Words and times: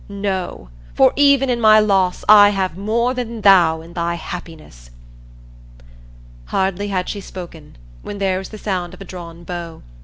No, 0.09 0.69
for 0.95 1.13
even 1.15 1.47
in 1.51 1.61
my 1.61 1.79
loss 1.79 2.25
I 2.27 2.49
have 2.49 2.75
more 2.75 3.13
than 3.13 3.41
thou 3.41 3.81
in 3.81 3.93
thy 3.93 4.15
happiness!" 4.15 4.89
Hardly 6.45 6.87
had 6.87 7.07
she 7.07 7.21
spoken 7.21 7.75
when 8.01 8.17
there 8.17 8.39
was 8.39 8.49
the 8.49 8.57
sound 8.57 8.95
of 8.95 9.01
a 9.01 9.05
drawn 9.05 9.43
bow. 9.43 9.83